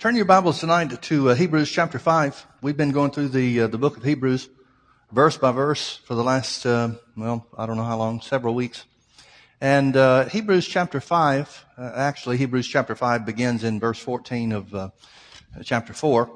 [0.00, 2.46] Turn your Bibles tonight to uh, Hebrews chapter 5.
[2.62, 4.48] We've been going through the, uh, the book of Hebrews
[5.12, 8.86] verse by verse for the last, uh, well, I don't know how long, several weeks.
[9.60, 14.74] And uh, Hebrews chapter 5, uh, actually Hebrews chapter 5 begins in verse 14 of
[14.74, 14.88] uh,
[15.64, 16.30] chapter 4.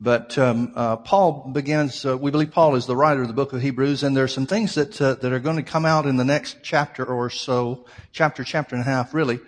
[0.00, 0.72] But um,
[1.04, 4.22] Paul begins, we believe Paul is the writer of the book of Hebrews, and there
[4.22, 7.30] are some things that, that are going to come out in the next chapter or
[7.30, 9.40] so, chapter, chapter and a half, really,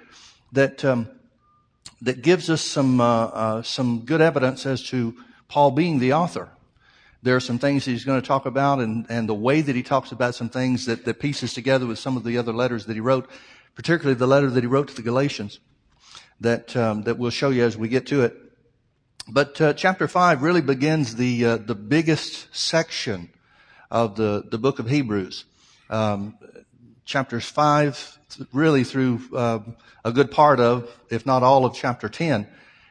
[0.50, 1.09] that um,
[2.03, 5.15] that gives us some, uh, uh, some good evidence as to
[5.48, 6.48] Paul being the author.
[7.23, 9.83] There are some things he's going to talk about and, and the way that he
[9.83, 12.95] talks about some things that, that pieces together with some of the other letters that
[12.95, 13.30] he wrote,
[13.75, 15.61] particularly the letter that he wrote to the Galatians
[16.41, 18.37] that, um, that we'll show you as we get to it.
[19.27, 23.30] But uh, chapter five really begins the uh, the biggest section
[23.91, 25.47] of the the book of Hebrews.
[25.88, 26.37] Um,
[27.05, 28.19] chapters five
[28.53, 29.61] really through uh,
[30.05, 32.47] a good part of, if not all of chapter 10,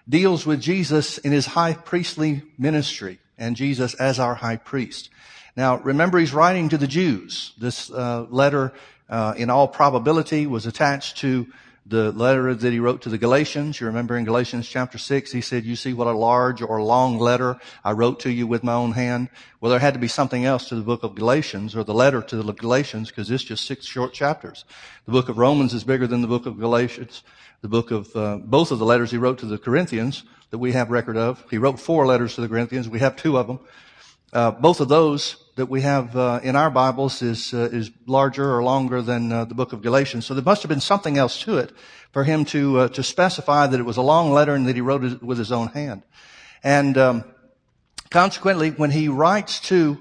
[0.08, 5.09] deals with Jesus in his high priestly ministry and Jesus as our high priest.
[5.55, 7.53] Now, remember, he's writing to the Jews.
[7.58, 8.73] This uh, letter,
[9.09, 11.48] uh, in all probability, was attached to
[11.86, 13.80] the letter that he wrote to the Galatians.
[13.80, 17.20] You remember in Galatians chapter 6, he said, you see what a large or long
[17.20, 19.30] letter I wrote to you with my own hand.
[19.59, 22.22] Well, there had to be something else to the book of Galatians or the letter
[22.22, 24.64] to the Galatians because it's just six short chapters.
[25.06, 27.23] The book of Romans is bigger than the book of Galatians.
[27.61, 30.72] The book of, uh, both of the letters he wrote to the Corinthians that we
[30.72, 31.44] have record of.
[31.50, 32.88] He wrote four letters to the Corinthians.
[32.88, 33.59] We have two of them.
[34.34, 38.56] Uh, both of those that we have uh, in our Bibles is uh, is larger
[38.56, 40.26] or longer than uh, the book of Galatians.
[40.26, 41.72] So there must have been something else to it
[42.12, 44.81] for him to uh, to specify that it was a long letter and that he
[44.81, 46.02] wrote it with his own hand.
[46.64, 47.26] And um,
[48.09, 50.00] consequently, when he writes to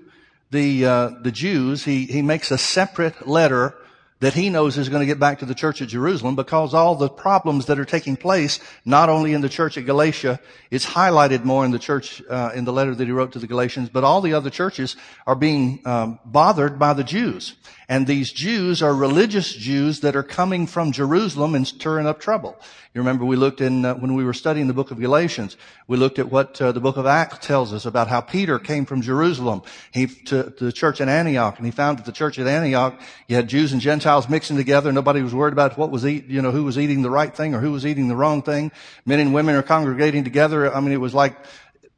[0.51, 0.81] the
[1.23, 3.75] the Jews, he he makes a separate letter
[4.23, 6.95] that he knows is going to get back to the church at Jerusalem because all
[6.95, 10.39] the problems that are taking place, not only in the church at Galatia,
[10.71, 13.49] it's highlighted more in the church, uh, in the letter that he wrote to the
[13.49, 14.95] Galatians, but all the other churches
[15.27, 17.57] are being um, bothered by the Jews.
[17.93, 22.59] And these Jews are religious Jews that are coming from Jerusalem and stirring up trouble.
[22.95, 25.59] You remember we looked in, uh, when we were studying the book of Galatians,
[25.89, 28.87] we looked at what uh, the book of Acts tells us about how Peter came
[28.87, 29.61] from Jerusalem
[29.91, 32.99] he, to, to, the church in Antioch, and he found that the church at Antioch,
[33.29, 34.91] you had Jews and Gentiles mixing together.
[34.91, 37.55] Nobody was worried about what was eat, you know, who was eating the right thing
[37.55, 38.73] or who was eating the wrong thing.
[39.05, 40.75] Men and women are congregating together.
[40.75, 41.37] I mean, it was like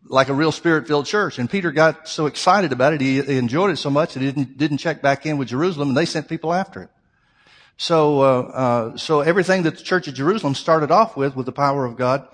[0.07, 1.39] like a real spirit-filled church.
[1.39, 4.27] And Peter got so excited about it, he, he enjoyed it so much that he
[4.27, 6.89] didn't, didn't check back in with Jerusalem, and they sent people after him.
[7.77, 11.53] So, uh, uh, so everything that the church of Jerusalem started off with, with the
[11.53, 12.29] power of God,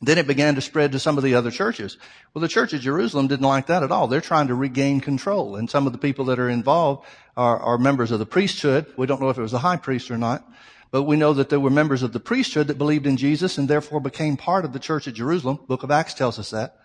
[0.00, 1.98] then it began to spread to some of the other churches.
[2.32, 4.06] Well, the church of Jerusalem didn't like that at all.
[4.06, 7.06] They're trying to regain control, and some of the people that are involved
[7.36, 8.86] are, are members of the priesthood.
[8.96, 10.44] We don't know if it was the high priest or not.
[10.90, 13.66] But we know that there were members of the priesthood that believed in Jesus and
[13.66, 15.58] therefore became part of the church of Jerusalem.
[15.66, 16.76] Book of Acts tells us that.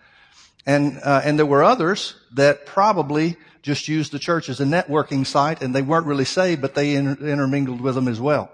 [0.66, 5.26] And, uh, and there were others that probably just used the church as a networking
[5.26, 8.50] site and they weren't really saved, but they inter- intermingled with them as well.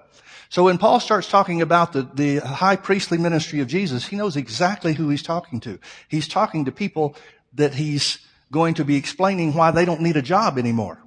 [0.48, 4.36] So when Paul starts talking about the, the high priestly ministry of Jesus, he knows
[4.36, 5.78] exactly who he's talking to.
[6.08, 7.16] He's talking to people
[7.54, 8.18] that he's
[8.52, 11.02] going to be explaining why they don't need a job anymore.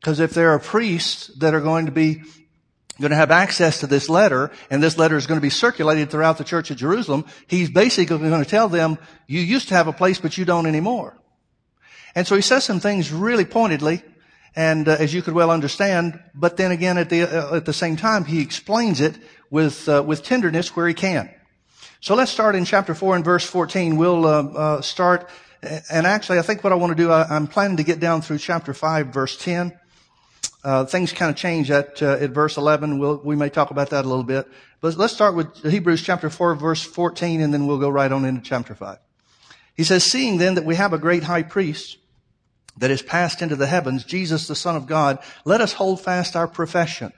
[0.00, 2.22] Because if there are priests that are going to be
[3.00, 6.10] going to have access to this letter, and this letter is going to be circulated
[6.10, 9.86] throughout the church of Jerusalem, he's basically going to tell them, you used to have
[9.86, 11.16] a place, but you don't anymore.
[12.14, 14.02] And so he says some things really pointedly,
[14.56, 17.72] and uh, as you could well understand, but then again at the, uh, at the
[17.72, 19.16] same time, he explains it
[19.50, 21.30] with, uh, with tenderness where he can.
[22.00, 23.96] So let's start in chapter 4 and verse 14.
[23.96, 25.28] We'll uh, uh, start,
[25.62, 28.22] and actually I think what I want to do, I, I'm planning to get down
[28.22, 29.78] through chapter 5 verse 10.
[30.64, 32.98] Uh, things kind of change at, uh, at verse 11.
[32.98, 34.48] We'll, we may talk about that a little bit.
[34.80, 38.24] But let's start with Hebrews chapter 4, verse 14, and then we'll go right on
[38.24, 38.98] into chapter 5.
[39.76, 41.98] He says, Seeing then that we have a great high priest
[42.76, 46.34] that is passed into the heavens, Jesus the Son of God, let us hold fast
[46.34, 47.12] our profession.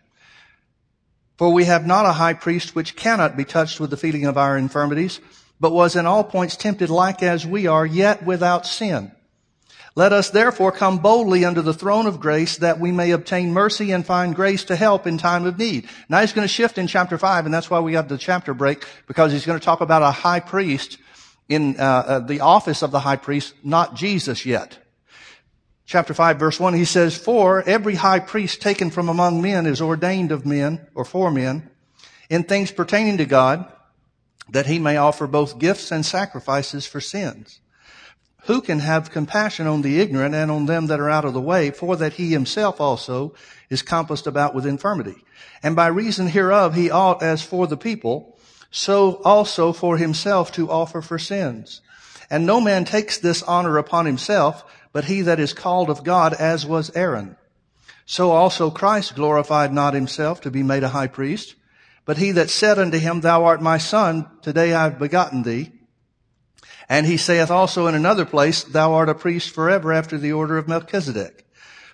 [1.39, 4.37] For we have not a high priest which cannot be touched with the feeling of
[4.37, 5.21] our infirmities,
[5.59, 9.13] but was in all points tempted like as we are, yet without sin.
[9.97, 13.91] Let us therefore come boldly under the throne of grace that we may obtain mercy
[13.91, 15.89] and find grace to help in time of need.
[16.09, 18.55] Now he's going to shift in chapter five, and that's why we have the chapter
[18.55, 20.99] break, because he's going to talk about a high priest
[21.49, 24.79] in uh, uh, the office of the high priest, not Jesus yet.
[25.85, 29.81] Chapter 5 verse 1, he says, For every high priest taken from among men is
[29.81, 31.69] ordained of men, or for men,
[32.31, 33.71] in things pertaining to God,
[34.49, 37.59] that he may offer both gifts and sacrifices for sins.
[38.45, 41.41] Who can have compassion on the ignorant and on them that are out of the
[41.41, 43.35] way, for that he himself also
[43.69, 45.25] is compassed about with infirmity.
[45.63, 48.39] And by reason hereof he ought, as for the people,
[48.71, 51.81] so also for himself to offer for sins.
[52.31, 56.33] And no man takes this honor upon himself, but he that is called of God,
[56.35, 57.37] as was Aaron.
[58.07, 61.55] So also Christ glorified not himself to be made a high priest,
[62.05, 65.73] but he that said unto him, Thou art my son, today I have begotten thee.
[66.91, 70.59] And he saith also in another place, Thou art a priest forever after the order
[70.59, 71.47] of Melchizedek,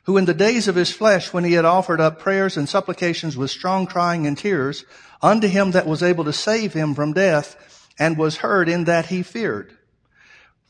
[0.05, 3.37] who in the days of his flesh, when he had offered up prayers and supplications
[3.37, 4.87] with strong crying and tears,
[5.21, 9.07] unto him that was able to save him from death, and was heard in that
[9.07, 9.77] he feared.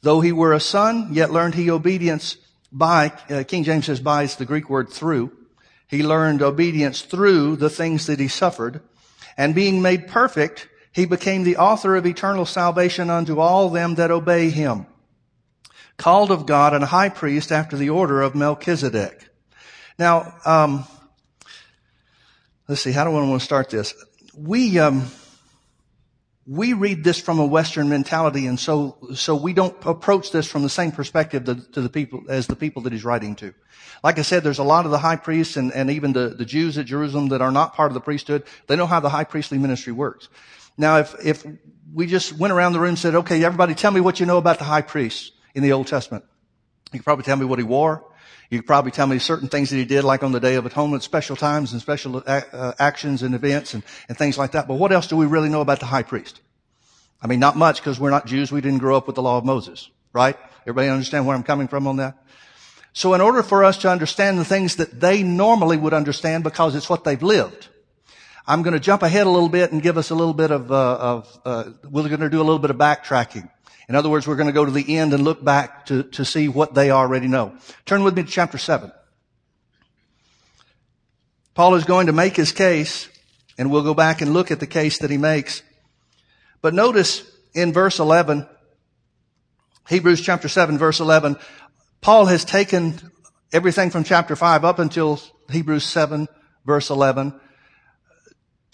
[0.02, 2.36] Though he were a son, yet learned he obedience
[2.72, 5.30] by, uh, King James says by, it's the Greek word through.
[5.86, 8.80] He learned obedience through the things that he suffered.
[9.36, 10.66] And being made perfect,
[10.96, 14.86] he became the author of eternal salvation unto all them that obey him.
[15.98, 19.28] Called of God and high priest after the order of Melchizedek.
[19.98, 20.86] Now, um,
[22.66, 23.92] let's see, how do I want to start this?
[24.34, 25.10] We, um,
[26.46, 30.62] we read this from a Western mentality, and so so we don't approach this from
[30.62, 33.52] the same perspective to, to, the people as the people that he's writing to.
[34.02, 36.44] Like I said, there's a lot of the high priests and, and even the, the
[36.46, 38.44] Jews at Jerusalem that are not part of the priesthood.
[38.66, 40.28] They know how the high priestly ministry works.
[40.76, 41.46] Now, if if
[41.92, 44.38] we just went around the room and said, "Okay, everybody, tell me what you know
[44.38, 46.24] about the high priest in the Old Testament,"
[46.92, 48.04] you could probably tell me what he wore.
[48.50, 50.66] You could probably tell me certain things that he did, like on the Day of
[50.66, 54.68] Atonement, special times and special uh, actions and events and, and things like that.
[54.68, 56.40] But what else do we really know about the high priest?
[57.20, 58.52] I mean, not much because we're not Jews.
[58.52, 60.36] We didn't grow up with the law of Moses, right?
[60.62, 62.16] Everybody understand where I'm coming from on that?
[62.92, 66.74] So in order for us to understand the things that they normally would understand because
[66.74, 67.68] it's what they've lived,
[68.48, 70.70] I'm going to jump ahead a little bit and give us a little bit of,
[70.70, 73.50] uh, of uh, we're going to do a little bit of backtracking.
[73.88, 76.24] In other words, we're going to go to the end and look back to, to
[76.24, 77.56] see what they already know.
[77.86, 78.92] Turn with me to chapter 7.
[81.54, 83.08] Paul is going to make his case,
[83.58, 85.62] and we'll go back and look at the case that he makes.
[86.62, 88.46] But notice in verse 11,
[89.88, 91.36] Hebrews chapter 7 verse 11,
[92.00, 92.98] Paul has taken
[93.52, 95.20] everything from chapter 5 up until
[95.50, 96.28] Hebrews 7
[96.64, 97.40] verse 11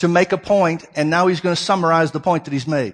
[0.03, 2.93] to make a point, and now he's going to summarize the point that he's made.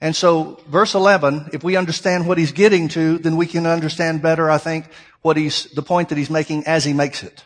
[0.00, 4.22] And so, verse 11, if we understand what he's getting to, then we can understand
[4.22, 4.86] better, I think,
[5.22, 7.44] what he's, the point that he's making as he makes it.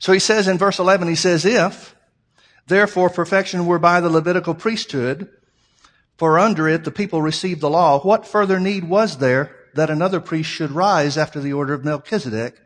[0.00, 1.94] So he says in verse 11, he says, if,
[2.66, 5.28] therefore perfection were by the Levitical priesthood,
[6.16, 10.18] for under it the people received the law, what further need was there that another
[10.18, 12.56] priest should rise after the order of Melchizedek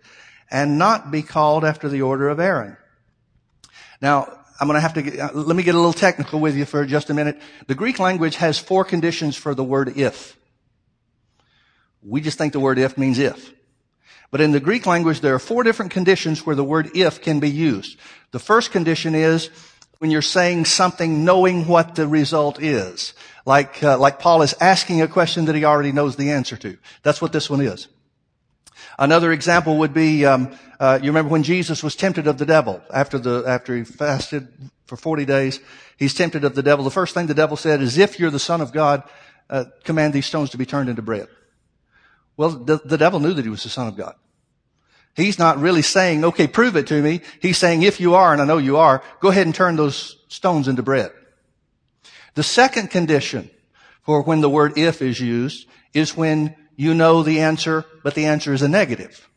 [0.51, 2.79] and not be called after the order of Aaron?
[4.01, 6.57] Now, I'm going to have to get, uh, let me get a little technical with
[6.57, 7.41] you for just a minute.
[7.67, 10.37] The Greek language has four conditions for the word if.
[12.03, 13.53] We just think the word if means if.
[14.31, 17.41] But in the Greek language, there are four different conditions where the word if can
[17.41, 17.99] be used.
[18.33, 19.51] The first condition is
[19.99, 23.15] when you're saying something knowing what the result is.
[23.45, 26.77] Like, uh, like Paul is asking a question that he already knows the answer to.
[27.03, 27.89] That's what this one is.
[28.99, 32.83] Another example would be, um, uh, you remember when Jesus was tempted of the devil
[32.93, 34.49] after the after he fasted
[34.87, 35.61] for forty days,
[35.97, 36.85] he's tempted of the devil.
[36.85, 39.03] The first thing the devil said is, "If you're the Son of God,
[39.51, 41.29] uh, command these stones to be turned into bread."
[42.37, 44.15] Well, the, the devil knew that he was the Son of God.
[45.15, 48.43] He's not really saying, "Okay, prove it to me." He's saying, "If you are, and
[48.43, 51.13] I know you are, go ahead and turn those stones into bread."
[52.35, 53.51] The second condition
[54.03, 58.27] for when the word "if" is used is when you know the answer, but the
[58.27, 59.29] answer is a negative.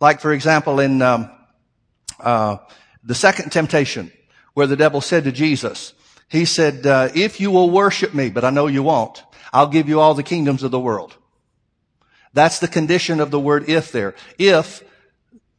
[0.00, 1.30] Like, for example, in um,
[2.18, 2.56] uh,
[3.04, 4.12] the second temptation,
[4.54, 5.94] where the devil said to Jesus,
[6.28, 9.22] he said, uh, "If you will worship me, but I know you won't,
[9.52, 11.16] I'll give you all the kingdoms of the world."
[12.34, 14.14] That's the condition of the word "if" there.
[14.38, 14.82] If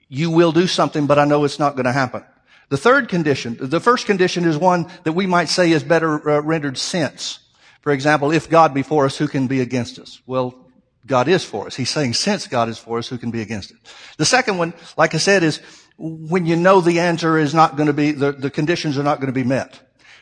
[0.09, 2.23] you will do something, but I know it's not going to happen.
[2.69, 6.41] The third condition, the first condition is one that we might say is better uh,
[6.41, 7.39] rendered since.
[7.81, 10.21] For example, if God be for us, who can be against us?
[10.25, 10.62] Well,
[11.05, 11.75] God is for us.
[11.75, 13.77] He's saying, since God is for us, who can be against it?
[14.17, 15.61] The second one, like I said, is
[15.97, 19.19] when you know the answer is not going to be, the, the conditions are not
[19.19, 19.79] going to be met.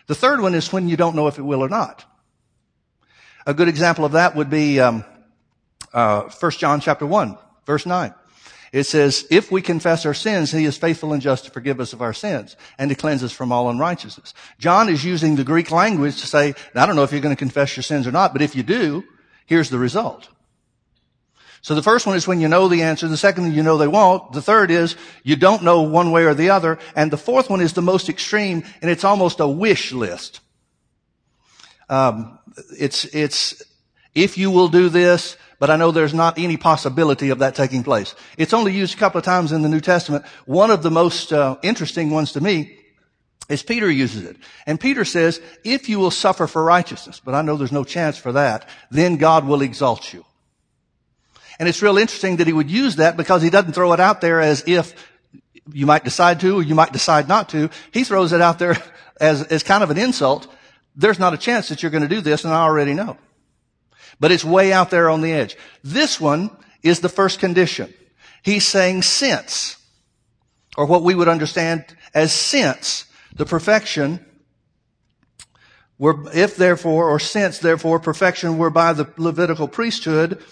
[0.07, 2.05] The third one is when you don't know if it will or not.
[3.45, 5.05] A good example of that would be um,
[5.93, 8.13] uh, 1 John chapter 1, verse 9.
[8.71, 11.91] It says, if we confess our sins, he is faithful and just to forgive us
[11.91, 14.33] of our sins and to cleanse us from all unrighteousness.
[14.59, 17.39] John is using the Greek language to say, I don't know if you're going to
[17.39, 19.03] confess your sins or not, but if you do,
[19.45, 20.29] here's the result.
[21.61, 23.07] So the first one is when you know the answer.
[23.07, 24.33] The second, you know they won't.
[24.33, 26.79] The third is you don't know one way or the other.
[26.95, 30.39] And the fourth one is the most extreme, and it's almost a wish list.
[31.87, 32.39] Um,
[32.77, 33.61] it's it's
[34.15, 37.83] if you will do this, but I know there's not any possibility of that taking
[37.83, 38.15] place.
[38.37, 40.25] It's only used a couple of times in the New Testament.
[40.45, 42.77] One of the most uh, interesting ones to me
[43.47, 44.37] is Peter uses it.
[44.65, 48.17] And Peter says, if you will suffer for righteousness, but I know there's no chance
[48.17, 50.25] for that, then God will exalt you.
[51.61, 54.19] And it's real interesting that he would use that because he doesn't throw it out
[54.19, 54.95] there as if
[55.71, 57.69] you might decide to or you might decide not to.
[57.91, 58.77] He throws it out there
[59.21, 60.47] as, as kind of an insult.
[60.95, 63.15] There's not a chance that you're going to do this and I already know.
[64.19, 65.55] But it's way out there on the edge.
[65.83, 66.49] This one
[66.81, 67.93] is the first condition.
[68.41, 69.77] He's saying since,
[70.75, 74.25] or what we would understand as since the perfection
[75.99, 80.43] were, if therefore, or since therefore perfection were by the Levitical priesthood,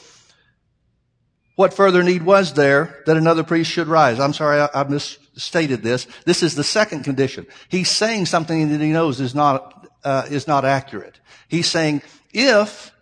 [1.60, 4.18] what further need was there that another priest should rise?
[4.18, 6.08] I'm sorry, I, I misstated this.
[6.24, 7.46] This is the second condition.
[7.68, 11.20] He's saying something that he knows is not, uh, is not accurate.
[11.50, 12.02] He's saying,
[12.32, 12.94] if,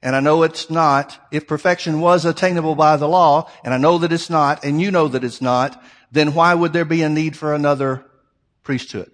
[0.00, 3.98] and I know it's not, if perfection was attainable by the law, and I know
[3.98, 7.10] that it's not, and you know that it's not, then why would there be a
[7.10, 8.06] need for another
[8.62, 9.12] priesthood?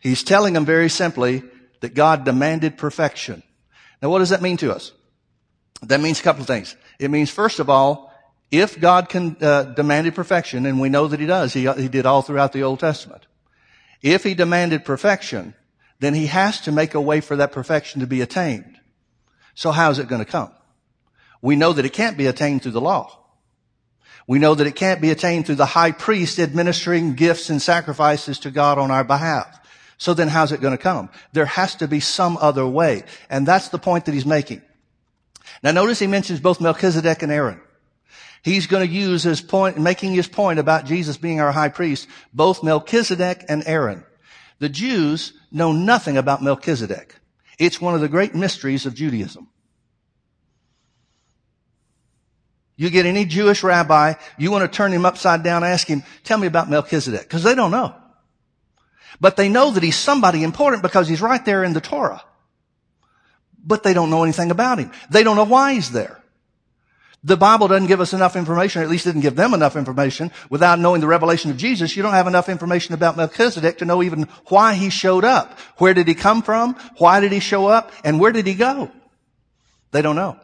[0.00, 1.42] He's telling them very simply
[1.80, 3.42] that God demanded perfection.
[4.00, 4.92] Now what does that mean to us?
[5.82, 6.74] That means a couple of things.
[6.98, 8.12] It means, first of all,
[8.50, 12.06] if God can, uh, demanded perfection, and we know that He does, he, he did
[12.06, 13.26] all throughout the Old Testament.
[14.02, 15.54] If He demanded perfection,
[15.98, 18.78] then He has to make a way for that perfection to be attained.
[19.54, 20.52] So how is it going to come?
[21.42, 23.18] We know that it can't be attained through the law.
[24.26, 28.40] We know that it can't be attained through the high priest administering gifts and sacrifices
[28.40, 29.60] to God on our behalf.
[29.98, 31.08] So then how's it going to come?
[31.32, 33.04] There has to be some other way.
[33.30, 34.62] And that's the point that he's making.
[35.62, 37.60] Now notice he mentions both Melchizedek and Aaron.
[38.42, 42.06] He's going to use his point, making his point about Jesus being our high priest,
[42.32, 44.04] both Melchizedek and Aaron.
[44.58, 47.16] The Jews know nothing about Melchizedek.
[47.58, 49.48] It's one of the great mysteries of Judaism.
[52.76, 56.38] You get any Jewish rabbi, you want to turn him upside down, ask him, tell
[56.38, 57.94] me about Melchizedek, because they don't know.
[59.18, 62.22] But they know that he's somebody important because he's right there in the Torah
[63.66, 64.92] but they don't know anything about him.
[65.10, 66.22] They don't know why he's there.
[67.24, 70.30] The Bible doesn't give us enough information, or at least didn't give them enough information.
[70.48, 74.00] Without knowing the revelation of Jesus, you don't have enough information about Melchizedek to know
[74.02, 75.58] even why he showed up.
[75.78, 76.74] Where did he come from?
[76.98, 77.90] Why did he show up?
[78.04, 78.92] And where did he go?
[79.90, 80.38] They don't know.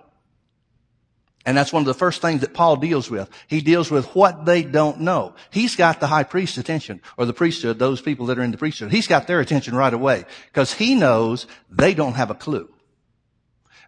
[1.45, 3.29] And that's one of the first things that Paul deals with.
[3.49, 5.35] He deals with what they don't know.
[5.51, 8.59] He's got the high priest's attention, or the priesthood, those people that are in the
[8.59, 8.91] priesthood.
[8.91, 12.69] He's got their attention right away, because he knows they don't have a clue.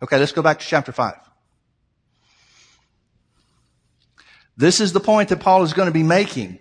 [0.05, 1.15] Okay, let's go back to chapter 5.
[4.55, 6.59] This is the point that Paul is going to be making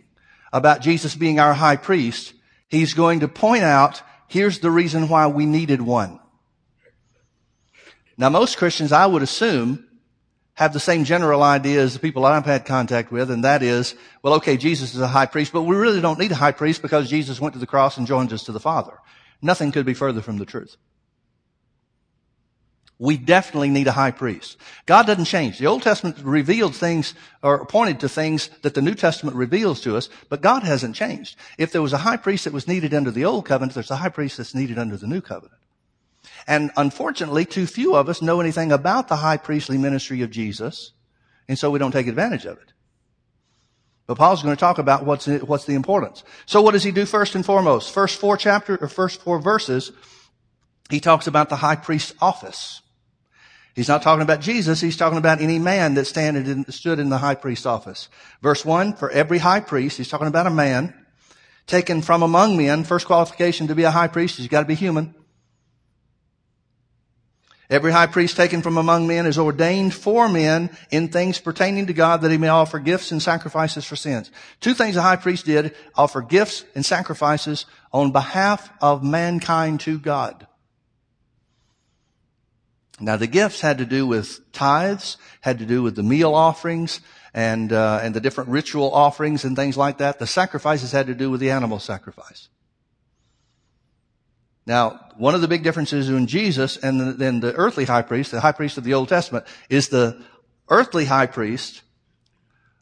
[0.54, 2.34] about Jesus being our high priest.
[2.70, 6.22] He's going to point out, here's the reason why we needed one.
[8.18, 9.90] Now, most Christians, I would assume,
[10.54, 13.94] have the same general idea as the people I've had contact with, and that is,
[14.22, 16.82] well, okay, Jesus is a high priest, but we really don't need a high priest
[16.82, 19.00] because Jesus went to the cross and joined us to the Father.
[19.42, 20.78] Nothing could be further from the truth.
[23.04, 24.56] We definitely need a high priest.
[24.86, 25.60] God doesn't change.
[25.60, 29.98] The Old Testament revealed things or pointed to things that the New Testament reveals to
[29.98, 31.36] us, but God hasn't changed.
[31.58, 33.98] If there was a high priest that was needed under the Old Covenant, there's a
[33.98, 35.60] high priest that's needed under the New Covenant.
[36.48, 40.94] And unfortunately, too few of us know anything about the high priestly ministry of Jesus,
[41.50, 42.72] and so we don't take advantage of it.
[44.08, 46.24] But Paul's going to talk about what's, what's the importance.
[46.46, 47.94] So what does he do first and foremost?
[47.94, 49.92] First four chapter or first four verses,
[50.90, 52.80] he talks about the high priest's office.
[53.76, 54.80] He's not talking about Jesus.
[54.82, 58.08] He's talking about any man that in, stood in the high priest's office.
[58.42, 60.94] Verse one, for every high priest, he's talking about a man
[61.66, 62.84] taken from among men.
[62.84, 65.16] First qualification to be a high priest is you've got to be human.
[67.70, 71.94] Every high priest taken from among men is ordained for men in things pertaining to
[71.94, 74.30] God that he may offer gifts and sacrifices for sins.
[74.60, 79.98] Two things the high priest did, offer gifts and sacrifices on behalf of mankind to
[79.98, 80.46] God.
[83.04, 87.02] Now the gifts had to do with tithes, had to do with the meal offerings
[87.34, 90.20] and uh, and the different ritual offerings and things like that.
[90.20, 92.48] The sacrifices had to do with the animal sacrifice.
[94.66, 98.40] Now, one of the big differences in Jesus and then the earthly high priest, the
[98.40, 100.24] high priest of the Old Testament, is the
[100.70, 101.82] earthly high priest,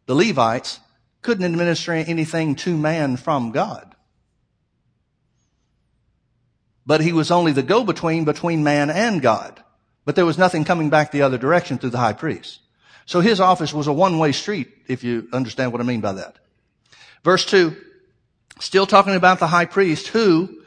[0.06, 0.80] the Levites,
[1.24, 3.96] couldn't administer anything to man from God.
[6.86, 9.64] But he was only the go-between between man and God.
[10.04, 12.60] But there was nothing coming back the other direction through the high priest.
[13.06, 16.38] So his office was a one-way street, if you understand what I mean by that.
[17.24, 17.76] Verse two,
[18.60, 20.62] still talking about the high priest who,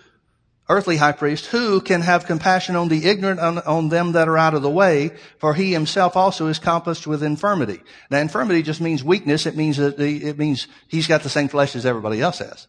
[0.69, 4.39] earthly high priest, who can have compassion on the ignorant, on, on them that are
[4.39, 7.81] out of the way, for he himself also is compassed with infirmity.
[8.11, 9.47] Now infirmity just means weakness.
[9.47, 12.67] It means that the, it means he's got the same flesh as everybody else has.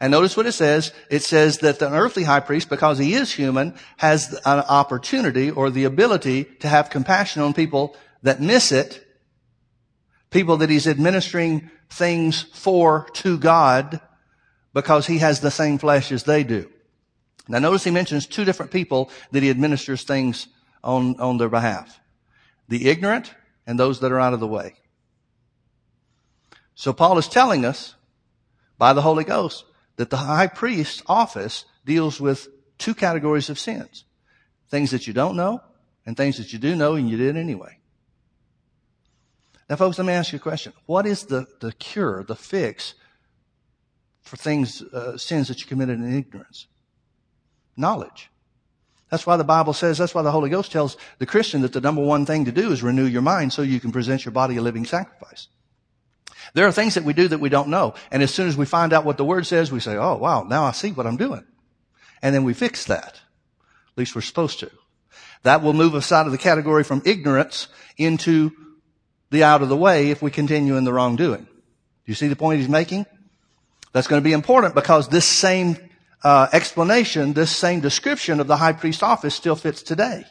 [0.00, 0.92] And notice what it says.
[1.10, 5.70] It says that the earthly high priest, because he is human, has an opportunity or
[5.70, 9.04] the ability to have compassion on people that miss it,
[10.30, 14.00] people that he's administering things for to God
[14.72, 16.70] because he has the same flesh as they do.
[17.48, 20.48] Now notice he mentions two different people that he administers things
[20.84, 21.98] on, on their behalf.
[22.68, 23.34] The ignorant
[23.66, 24.74] and those that are out of the way.
[26.74, 27.94] So Paul is telling us
[28.76, 29.64] by the Holy Ghost
[29.98, 34.04] that the high priest's office deals with two categories of sins.
[34.70, 35.60] Things that you don't know
[36.06, 37.78] and things that you do know and you did anyway.
[39.68, 40.72] Now folks, let me ask you a question.
[40.86, 42.94] What is the, the cure, the fix
[44.22, 46.68] for things, uh, sins that you committed in ignorance?
[47.76, 48.30] Knowledge.
[49.10, 51.80] That's why the Bible says, that's why the Holy Ghost tells the Christian that the
[51.80, 54.56] number one thing to do is renew your mind so you can present your body
[54.56, 55.48] a living sacrifice.
[56.54, 57.94] There are things that we do that we don't know.
[58.10, 60.44] And as soon as we find out what the word says, we say, oh wow,
[60.44, 61.44] now I see what I'm doing.
[62.22, 63.20] And then we fix that.
[63.92, 64.70] At least we're supposed to.
[65.42, 68.50] That will move us out of the category from ignorance into
[69.30, 71.44] the out of the way if we continue in the wrongdoing.
[71.44, 71.48] Do
[72.06, 73.06] you see the point he's making?
[73.92, 75.76] That's going to be important because this same
[76.24, 80.24] uh, explanation, this same description of the high priest office still fits today.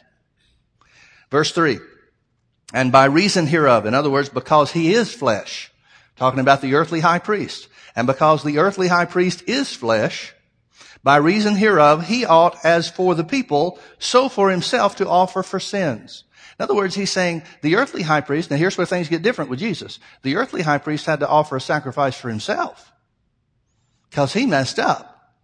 [1.30, 1.78] Verse three,
[2.72, 5.70] and by reason hereof, in other words, because he is flesh,
[6.18, 10.34] talking about the earthly high priest, and because the earthly high priest is flesh,
[11.02, 15.60] by reason hereof, he ought, as for the people, so for himself to offer for
[15.60, 16.24] sins.
[16.58, 19.48] In other words, he's saying the earthly high priest, now here's where things get different
[19.48, 20.00] with Jesus.
[20.22, 22.92] The earthly high priest had to offer a sacrifice for himself.
[24.10, 25.34] Because he messed up.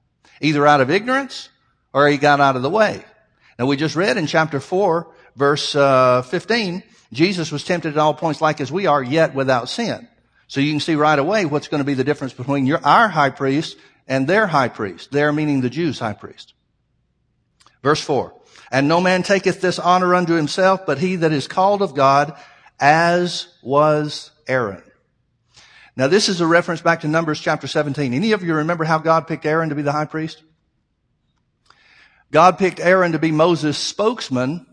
[0.40, 1.50] Either out of ignorance
[1.92, 3.04] or he got out of the way.
[3.58, 8.14] Now we just read in chapter 4, verse uh, 15, Jesus was tempted at all
[8.14, 10.08] points like as we are, yet without sin.
[10.46, 13.08] So you can see right away what's going to be the difference between your, our
[13.08, 15.10] high priest and their high priest.
[15.10, 16.54] Their meaning the Jews' high priest.
[17.82, 18.34] Verse 4.
[18.70, 22.36] And no man taketh this honor unto himself, but he that is called of God,
[22.80, 24.82] as was Aaron.
[25.96, 28.12] Now this is a reference back to Numbers chapter 17.
[28.12, 30.42] Any of you remember how God picked Aaron to be the high priest?
[32.32, 34.66] God picked Aaron to be Moses' spokesman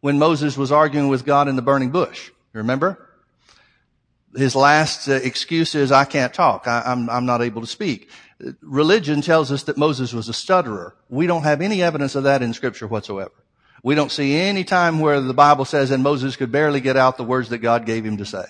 [0.00, 2.28] when Moses was arguing with God in the burning bush.
[2.28, 3.08] You remember?
[4.34, 6.66] His last uh, excuse is, I can't talk.
[6.66, 8.08] I, I'm, I'm not able to speak
[8.62, 10.94] religion tells us that Moses was a stutterer.
[11.08, 13.32] We don't have any evidence of that in scripture whatsoever.
[13.82, 17.16] We don't see any time where the Bible says and Moses could barely get out
[17.16, 18.44] the words that God gave him to say.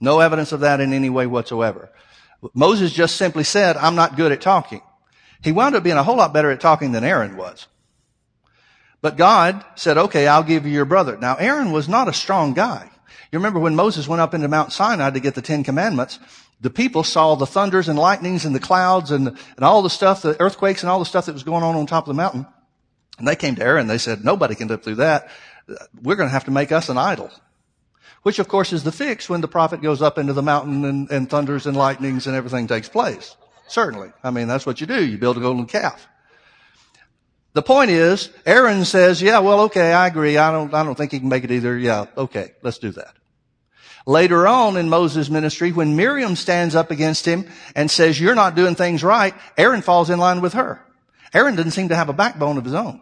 [0.00, 1.90] No evidence of that in any way whatsoever.
[2.54, 4.82] Moses just simply said, I'm not good at talking.
[5.42, 7.66] He wound up being a whole lot better at talking than Aaron was.
[9.00, 11.16] But God said, okay, I'll give you your brother.
[11.16, 12.90] Now Aaron was not a strong guy.
[13.30, 16.18] You remember when Moses went up into Mount Sinai to get the Ten Commandments,
[16.60, 20.22] the people saw the thunders and lightnings and the clouds and, and all the stuff,
[20.22, 22.46] the earthquakes and all the stuff that was going on on top of the mountain.
[23.18, 23.82] And they came to Aaron.
[23.82, 25.28] And they said, nobody can live through that.
[26.02, 27.30] We're going to have to make us an idol.
[28.22, 31.10] Which of course is the fix when the prophet goes up into the mountain and,
[31.10, 33.36] and thunders and lightnings and everything takes place.
[33.66, 34.12] Certainly.
[34.22, 35.04] I mean, that's what you do.
[35.04, 36.06] You build a golden calf.
[37.54, 40.38] The point is, Aaron says, yeah, well, okay, I agree.
[40.38, 41.76] I don't, I don't think he can make it either.
[41.76, 43.14] Yeah, okay, let's do that.
[44.06, 48.54] Later on in Moses' ministry, when Miriam stands up against him and says, you're not
[48.54, 50.84] doing things right, Aaron falls in line with her.
[51.34, 53.00] Aaron doesn't seem to have a backbone of his own.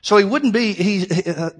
[0.00, 1.50] So he wouldn't be, he, uh,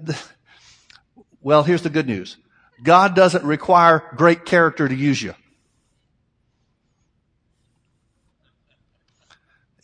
[1.41, 2.37] well, here's the good news.
[2.81, 5.35] God doesn't require great character to use you.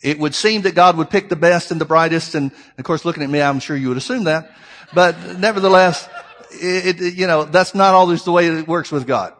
[0.02, 3.04] It would seem that God would pick the best and the brightest, and of course,
[3.04, 4.50] looking at me, I'm sure you would assume that.
[4.94, 6.08] But nevertheless,
[6.50, 9.34] it, it, you know, that's not always the way it works with God.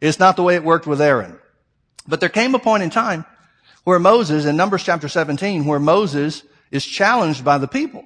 [0.00, 1.38] It's not the way it worked with Aaron.
[2.06, 3.24] But there came a point in time
[3.84, 8.04] where Moses, in Numbers chapter 17, where Moses is challenged by the people.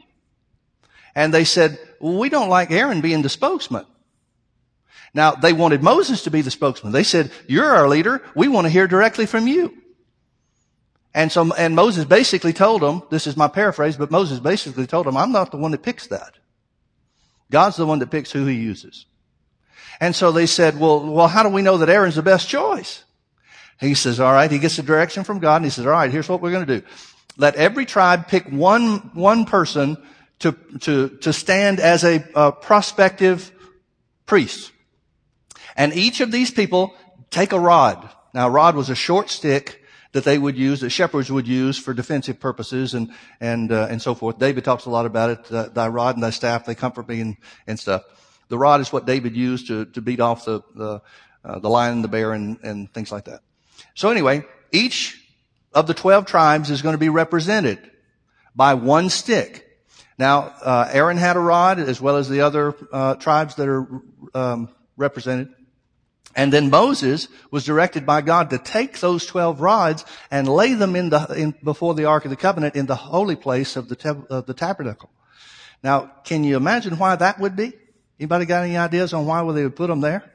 [1.14, 3.86] And they said, well, we don't like Aaron being the spokesman.
[5.14, 6.92] Now, they wanted Moses to be the spokesman.
[6.92, 8.22] They said, you're our leader.
[8.34, 9.76] We want to hear directly from you.
[11.18, 15.04] And so, and Moses basically told them, this is my paraphrase, but Moses basically told
[15.04, 16.38] them, I'm not the one that picks that.
[17.50, 19.04] God's the one that picks who he uses.
[19.98, 23.02] And so they said, well, well, how do we know that Aaron's the best choice?
[23.80, 26.08] He says, all right, he gets the direction from God and he says, all right,
[26.08, 26.86] here's what we're going to do.
[27.36, 29.96] Let every tribe pick one, one person
[30.38, 30.52] to,
[30.82, 33.50] to, to stand as a, a prospective
[34.24, 34.70] priest.
[35.76, 36.94] And each of these people
[37.30, 38.08] take a rod.
[38.32, 41.78] Now, a rod was a short stick that they would use, that shepherds would use
[41.78, 44.38] for defensive purposes and, and, uh, and so forth.
[44.38, 45.52] David talks a lot about it.
[45.52, 48.02] Uh, thy rod and thy staff, they comfort me and, and stuff.
[48.48, 51.02] The rod is what David used to, to beat off the, the,
[51.44, 53.40] uh, the lion and the bear and, and things like that.
[53.94, 55.22] So anyway, each
[55.74, 57.78] of the 12 tribes is going to be represented
[58.54, 59.66] by one stick.
[60.18, 63.86] Now, uh, Aaron had a rod as well as the other uh, tribes that are
[64.34, 65.54] um, represented.
[66.38, 70.94] And then Moses was directed by God to take those 12 rods and lay them
[70.94, 73.96] in the, in, before the Ark of the Covenant in the holy place of the,
[73.96, 75.10] te- of the tabernacle.
[75.82, 77.72] Now, can you imagine why that would be?
[78.20, 80.32] Anybody got any ideas on why they would put them there?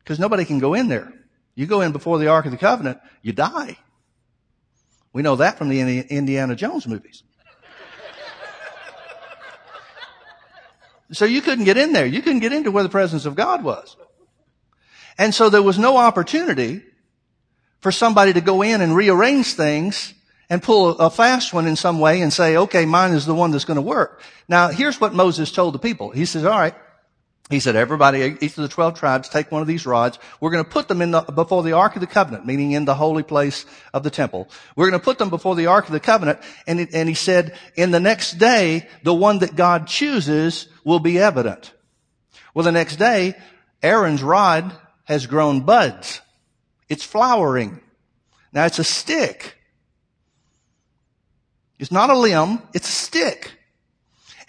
[0.00, 1.10] Because nobody can go in there.
[1.54, 3.78] You go in before the Ark of the Covenant, you die.
[5.14, 7.22] We know that from the Indiana Jones movies.
[11.12, 12.06] So you couldn't get in there.
[12.06, 13.96] You couldn't get into where the presence of God was.
[15.16, 16.82] And so there was no opportunity
[17.80, 20.14] for somebody to go in and rearrange things
[20.50, 23.50] and pull a fast one in some way and say, okay, mine is the one
[23.50, 24.22] that's going to work.
[24.48, 26.10] Now, here's what Moses told the people.
[26.10, 26.74] He says, all right.
[27.50, 30.18] He said, everybody, each of the 12 tribes, take one of these rods.
[30.38, 32.84] We're going to put them in the, before the Ark of the Covenant, meaning in
[32.84, 34.50] the holy place of the temple.
[34.76, 36.40] We're going to put them before the Ark of the Covenant.
[36.66, 40.98] And, it, and he said, in the next day, the one that God chooses will
[40.98, 41.72] be evident.
[42.52, 43.34] Well, the next day,
[43.82, 46.20] Aaron's rod has grown buds.
[46.90, 47.80] It's flowering.
[48.52, 49.56] Now it's a stick.
[51.78, 53.52] It's not a limb, it's a stick.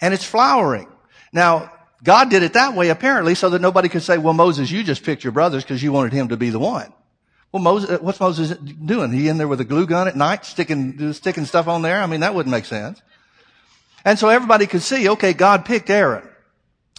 [0.02, 0.88] And it's flowering.
[1.32, 4.82] Now, God did it that way apparently so that nobody could say, well, Moses, you
[4.82, 6.92] just picked your brothers because you wanted him to be the one.
[7.52, 9.12] Well, Moses, uh, what's Moses doing?
[9.12, 12.00] He in there with a glue gun at night, sticking, sticking stuff on there?
[12.00, 13.02] I mean, that wouldn't make sense.
[14.04, 16.26] And so everybody could see, okay, God picked Aaron.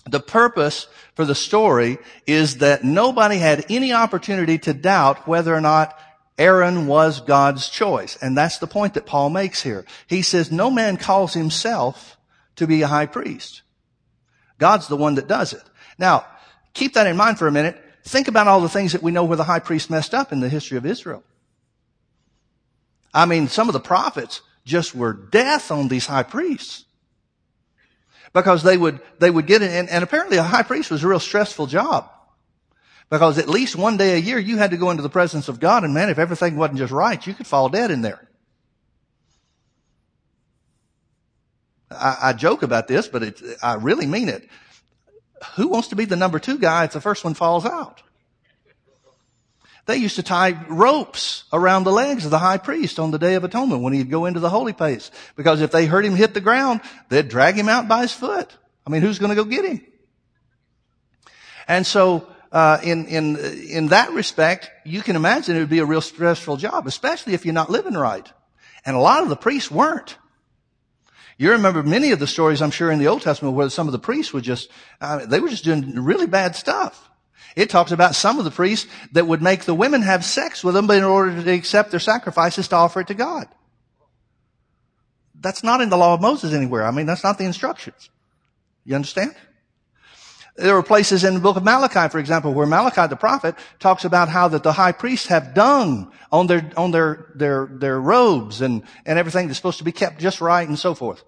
[0.05, 5.61] The purpose for the story is that nobody had any opportunity to doubt whether or
[5.61, 5.97] not
[6.37, 8.17] Aaron was God's choice.
[8.21, 9.85] And that's the point that Paul makes here.
[10.07, 12.17] He says, no man calls himself
[12.55, 13.61] to be a high priest.
[14.61, 15.63] God's the one that does it.
[15.97, 16.23] Now,
[16.75, 17.81] keep that in mind for a minute.
[18.03, 20.39] Think about all the things that we know where the high priest messed up in
[20.39, 21.23] the history of Israel.
[23.11, 26.85] I mean, some of the prophets just were death on these high priests.
[28.33, 31.07] Because they would, they would get it, and, and apparently a high priest was a
[31.07, 32.07] real stressful job.
[33.09, 35.59] Because at least one day a year you had to go into the presence of
[35.59, 38.29] God and man, if everything wasn't just right, you could fall dead in there.
[41.91, 44.47] I, I joke about this, but I really mean it.
[45.55, 48.01] Who wants to be the number two guy if the first one falls out?
[49.87, 53.33] They used to tie ropes around the legs of the high priest on the Day
[53.33, 55.09] of Atonement when he'd go into the holy place.
[55.35, 58.55] Because if they heard him hit the ground, they'd drag him out by his foot.
[58.85, 59.81] I mean, who's going to go get him?
[61.67, 65.85] And so uh, in in in that respect, you can imagine it would be a
[65.85, 68.31] real stressful job, especially if you're not living right.
[68.85, 70.17] And a lot of the priests weren't.
[71.41, 73.93] You remember many of the stories, I'm sure, in the Old Testament where some of
[73.93, 74.69] the priests were just,
[75.01, 77.09] uh, they were just doing really bad stuff.
[77.55, 80.75] It talks about some of the priests that would make the women have sex with
[80.75, 83.47] them in order to accept their sacrifices to offer it to God.
[85.33, 86.85] That's not in the law of Moses anywhere.
[86.85, 88.11] I mean, that's not the instructions.
[88.85, 89.33] You understand?
[90.57, 94.05] There are places in the book of Malachi, for example, where Malachi the prophet talks
[94.05, 98.61] about how that the high priests have dung on their, on their, their, their robes
[98.61, 101.23] and, and everything that's supposed to be kept just right and so forth.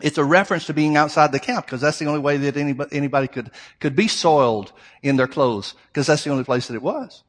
[0.00, 2.96] It's a reference to being outside the camp because that's the only way that anybody,
[2.96, 6.82] anybody could, could be soiled in their clothes because that's the only place that it
[6.82, 7.24] was.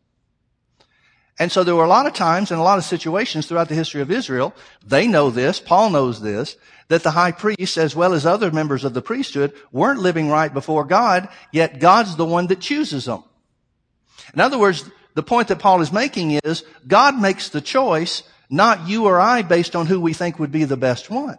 [1.40, 3.76] And so there were a lot of times and a lot of situations throughout the
[3.76, 4.54] history of Israel.
[4.86, 5.60] They know this.
[5.60, 6.58] Paul knows this
[6.90, 10.52] that the high priest, as well as other members of the priesthood, weren't living right
[10.52, 13.24] before God, yet God's the one that chooses them.
[14.34, 18.88] In other words, the point that Paul is making is God makes the choice, not
[18.88, 21.38] you or I, based on who we think would be the best one.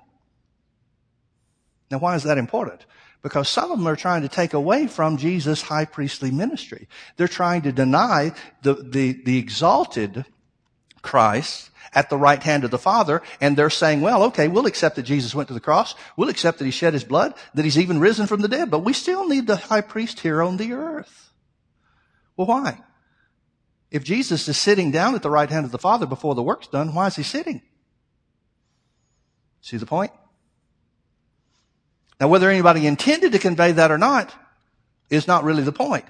[1.90, 2.86] Now, why is that important?
[3.22, 6.88] Because some of them are trying to take away from Jesus' high priestly ministry.
[7.16, 10.24] They're trying to deny the, the, the exalted
[11.02, 14.96] Christ at the right hand of the Father, and they're saying, well, okay, we'll accept
[14.96, 15.94] that Jesus went to the cross.
[16.16, 18.84] We'll accept that he shed his blood, that he's even risen from the dead, but
[18.84, 21.32] we still need the high priest here on the earth.
[22.36, 22.78] Well, why?
[23.90, 26.68] If Jesus is sitting down at the right hand of the Father before the work's
[26.68, 27.60] done, why is he sitting?
[29.60, 30.12] See the point?
[32.20, 34.32] Now, whether anybody intended to convey that or not
[35.08, 36.04] is not really the point.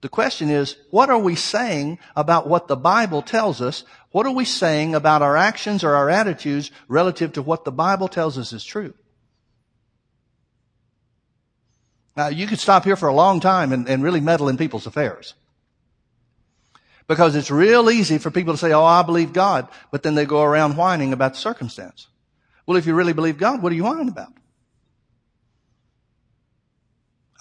[0.00, 3.84] The question is, what are we saying about what the Bible tells us?
[4.10, 8.08] What are we saying about our actions or our attitudes relative to what the Bible
[8.08, 8.92] tells us is true?
[12.16, 14.86] Now, you could stop here for a long time and, and really meddle in people's
[14.86, 15.34] affairs.
[17.06, 20.26] Because it's real easy for people to say, oh, I believe God, but then they
[20.26, 22.08] go around whining about the circumstance.
[22.66, 24.32] Well, if you really believe God, what are you whining about?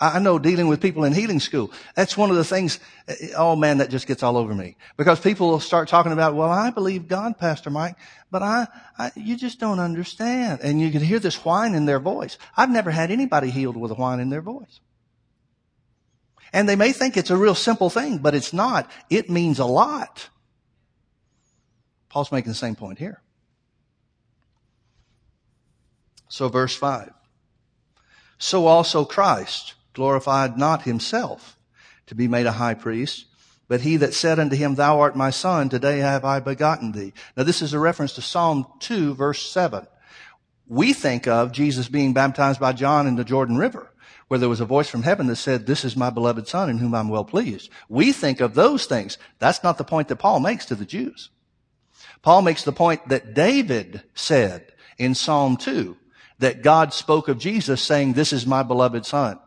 [0.03, 1.71] I know dealing with people in healing school.
[1.95, 4.75] That's one of the things, eh, oh man, that just gets all over me.
[4.97, 7.95] Because people will start talking about, well, I believe God, Pastor Mike,
[8.29, 10.59] but I, I, you just don't understand.
[10.61, 12.37] And you can hear this whine in their voice.
[12.57, 14.81] I've never had anybody healed with a whine in their voice.
[16.51, 18.91] And they may think it's a real simple thing, but it's not.
[19.09, 20.29] It means a lot.
[22.09, 23.21] Paul's making the same point here.
[26.27, 27.13] So verse 5.
[28.37, 31.57] So also Christ glorified not himself
[32.07, 33.25] to be made a high priest,
[33.67, 37.13] but he that said unto him, Thou art my son, today have I begotten thee.
[37.37, 39.87] Now this is a reference to Psalm 2 verse 7.
[40.67, 43.91] We think of Jesus being baptized by John in the Jordan River,
[44.27, 46.77] where there was a voice from heaven that said, This is my beloved son in
[46.77, 47.69] whom I'm well pleased.
[47.89, 49.17] We think of those things.
[49.39, 51.29] That's not the point that Paul makes to the Jews.
[52.21, 55.97] Paul makes the point that David said in Psalm 2
[56.39, 59.39] that God spoke of Jesus saying, This is my beloved son.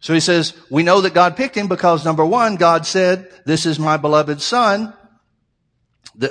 [0.00, 3.66] So he says, we know that God picked him because number one, God said, this
[3.66, 4.94] is my beloved son.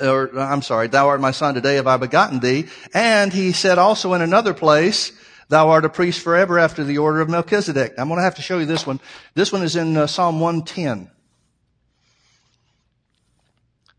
[0.01, 2.65] Or, I'm sorry, thou art my son, today have I begotten thee.
[2.93, 5.11] And he said also in another place,
[5.49, 7.93] thou art a priest forever after the order of Melchizedek.
[7.97, 8.99] I'm going to have to show you this one.
[9.35, 11.11] This one is in uh, Psalm 110.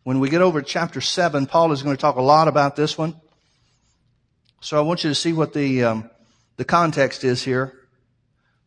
[0.03, 2.75] When we get over to chapter 7, Paul is going to talk a lot about
[2.75, 3.15] this one.
[4.61, 6.11] So I want you to see what the, um,
[6.57, 7.80] the context is here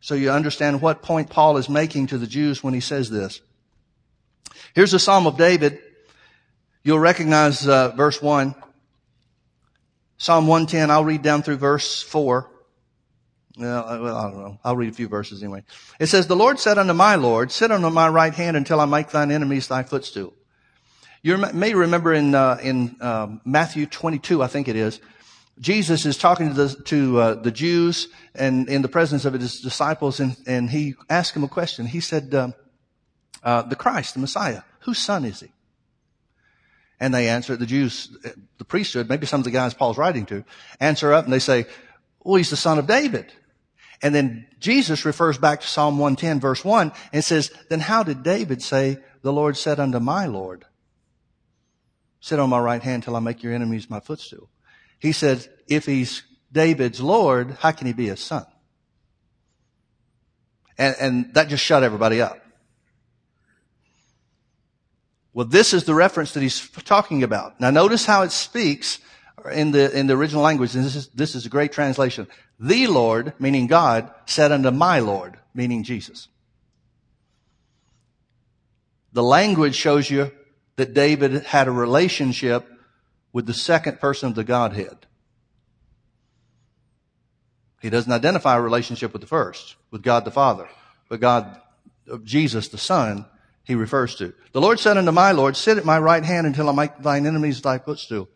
[0.04, 3.40] so you understand what point Paul is making to the Jews when he says this.
[4.74, 5.78] Here's the Psalm of David.
[6.82, 8.54] You'll recognize uh, verse 1.
[10.18, 12.50] Psalm 110, I'll read down through verse 4.
[13.56, 14.58] Well, I don't know.
[14.62, 15.62] I'll read a few verses anyway.
[15.98, 18.84] It says, The Lord said unto my Lord, Sit on my right hand until I
[18.84, 20.34] make thine enemies thy footstool.
[21.22, 25.00] You may remember in, uh, in um, Matthew 22, I think it is,
[25.60, 29.60] Jesus is talking to the, to, uh, the Jews and in the presence of his
[29.60, 31.86] disciples, and, and he asked him a question.
[31.86, 32.54] He said, um,
[33.42, 35.52] uh, "The Christ, the Messiah, whose son is he?"
[36.98, 38.08] And they answer the Jews,
[38.58, 40.44] the priesthood, maybe some of the guys Paul's writing to,
[40.80, 41.66] answer up and they say,
[42.24, 43.32] "Well, he's the son of David."
[44.02, 48.24] And then Jesus refers back to Psalm 110 verse 1 and says, "Then how did
[48.24, 50.64] David say, the Lord said unto my Lord,
[52.20, 54.50] sit on my right hand till I make your enemies my footstool?"
[55.04, 58.46] He said, if he's David's Lord, how can he be his son?
[60.78, 62.38] And, and that just shut everybody up.
[65.34, 67.60] Well, this is the reference that he's talking about.
[67.60, 68.98] Now notice how it speaks
[69.52, 70.74] in the, in the original language.
[70.74, 72.26] And this is, this is a great translation.
[72.58, 76.28] The Lord, meaning God, said unto my Lord, meaning Jesus.
[79.12, 80.32] The language shows you
[80.76, 82.70] that David had a relationship
[83.34, 85.06] with the second person of the Godhead.
[87.82, 90.68] He doesn't identify a relationship with the first, with God the Father,
[91.10, 91.60] but God,
[92.08, 93.26] of Jesus the Son,
[93.64, 94.32] he refers to.
[94.52, 97.26] The Lord said unto my Lord, sit at my right hand until I make thine
[97.26, 98.28] enemies thy footstool.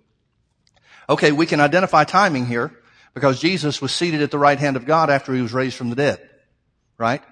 [1.08, 2.72] Okay, we can identify timing here
[3.14, 5.90] because Jesus was seated at the right hand of God after he was raised from
[5.90, 6.28] the dead.
[6.98, 7.22] Right?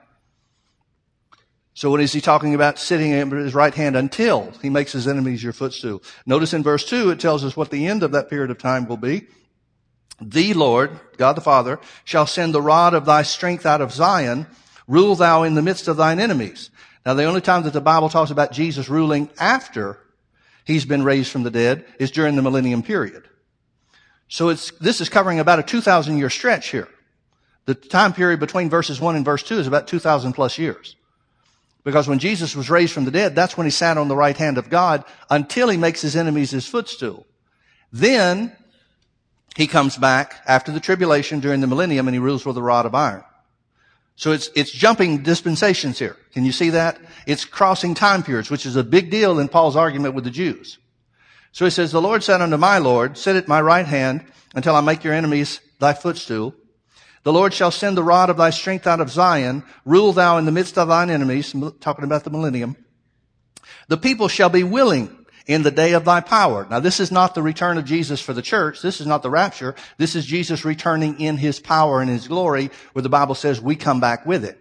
[1.77, 5.07] So what is he talking about sitting at his right hand until he makes his
[5.07, 6.03] enemies your footstool?
[6.25, 8.89] Notice in verse 2 it tells us what the end of that period of time
[8.89, 9.27] will be.
[10.19, 14.47] The Lord, God the Father, shall send the rod of thy strength out of Zion.
[14.89, 16.71] Rule thou in the midst of thine enemies.
[17.05, 19.99] Now the only time that the Bible talks about Jesus ruling after
[20.65, 23.29] he's been raised from the dead is during the millennium period.
[24.29, 26.89] So it's, this is covering about a 2,000 year stretch here.
[27.67, 30.97] The time period between verses 1 and verse 2 is about 2,000 plus years.
[31.87, 34.37] Because when Jesus was raised from the dead, that's when he sat on the right
[34.37, 37.25] hand of God until he makes his enemies his footstool.
[37.93, 38.57] Then
[39.55, 42.87] he comes back after the tribulation during the millennium and he rules with a rod
[42.87, 43.23] of iron.
[44.17, 46.17] So it's, it's jumping dispensations here.
[46.33, 46.99] Can you see that?
[47.25, 50.79] It's crossing time periods, which is a big deal in Paul's argument with the Jews.
[51.53, 54.25] So he says, the Lord said unto my Lord, sit at my right hand
[54.57, 56.53] until I make your enemies thy footstool.
[57.27, 59.65] The Lord shall send the rod of thy strength out of Zion.
[59.85, 61.53] Rule thou in the midst of thine enemies.
[61.81, 62.77] Talking about the millennium.
[63.89, 66.69] The people shall be willing in the day of thy power.
[66.71, 68.81] Now this is not the return of Jesus for the church.
[68.81, 69.75] This is not the rapture.
[69.99, 73.75] This is Jesus returning in his power and his glory where the Bible says we
[73.75, 74.61] come back with it.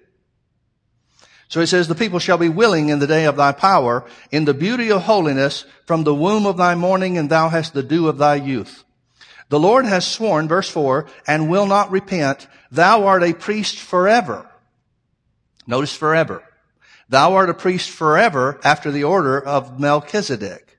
[1.50, 4.46] So it says, the people shall be willing in the day of thy power, in
[4.46, 8.08] the beauty of holiness, from the womb of thy morning, and thou hast the dew
[8.08, 8.85] of thy youth.
[9.50, 14.50] The Lord has sworn, verse 4, and will not repent, thou art a priest forever.
[15.68, 16.44] Notice forever.
[17.10, 20.78] Thou art a priest forever after the order of Melchizedek.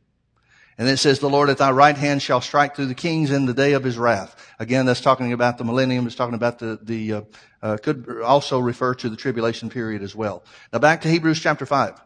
[0.79, 3.47] And it says, the Lord at thy right hand shall strike through the kings in
[3.47, 4.37] the day of his wrath.
[4.59, 6.07] Again, that's talking about the millennium.
[6.07, 7.23] It's talking about the, the, uh,
[7.63, 10.45] uh, could also refer to the tribulation period as well.
[10.73, 11.99] Now back to Hebrews chapter 5.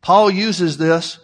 [0.00, 1.18] Paul uses this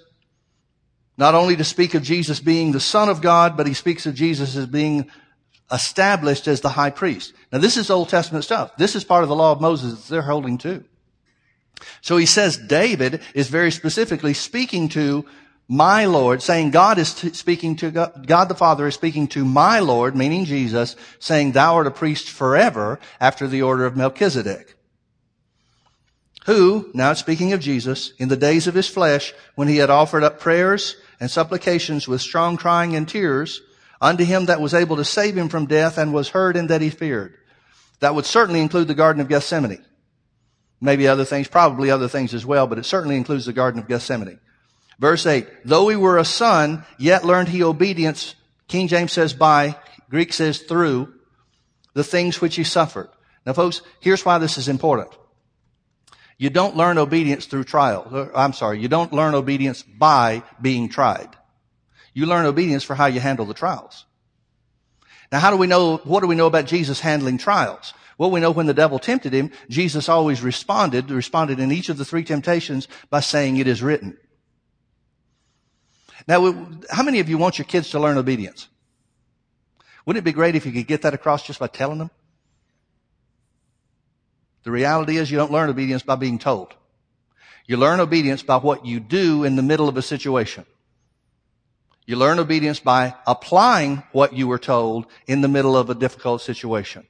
[1.19, 4.15] not only to speak of Jesus being the Son of God, but he speaks of
[4.15, 5.11] Jesus as being
[5.71, 7.35] established as the high priest.
[7.53, 8.77] Now this is Old Testament stuff.
[8.79, 10.85] This is part of the law of Moses that they're holding to.
[12.01, 15.27] So he says David is very specifically speaking to
[15.69, 19.45] my Lord, saying God is t- speaking to God, God the Father is speaking to
[19.45, 24.77] my Lord, meaning Jesus, saying thou art a priest forever after the order of Melchizedek.
[26.47, 30.25] Who, now speaking of Jesus, in the days of his flesh, when he had offered
[30.25, 33.61] up prayers and supplications with strong crying and tears
[34.01, 36.81] unto him that was able to save him from death and was heard and that
[36.81, 37.35] he feared.
[38.01, 39.85] That would certainly include the Garden of Gethsemane.
[40.81, 43.89] Maybe other things, probably other things as well, but it certainly includes the Garden of
[43.89, 44.39] Gethsemane.
[45.01, 48.35] Verse 8, though he were a son, yet learned he obedience.
[48.69, 49.77] King James says by,
[50.11, 51.15] Greek says through,
[51.95, 53.09] the things which he suffered.
[53.45, 55.11] Now folks, here's why this is important.
[56.39, 58.07] You don't learn obedience through trial.
[58.11, 61.29] Uh, I'm sorry, you don't learn obedience by being tried.
[62.15, 64.07] You learn obedience for how you handle the trials.
[65.31, 67.93] Now how do we know, what do we know about Jesus handling trials?
[68.19, 71.99] Well, we know when the devil tempted him, Jesus always responded, responded in each of
[71.99, 74.17] the three temptations by saying, it is written.
[76.27, 78.69] Now, how many of you want your kids to learn obedience?
[80.05, 82.11] Wouldn't it be great if you could get that across just by telling them?
[84.69, 86.75] The reality is you don't learn obedience by being told.
[87.65, 90.67] You learn obedience by what you do in the middle of a situation.
[92.05, 96.43] You learn obedience by applying what you were told in the middle of a difficult
[96.43, 97.07] situation.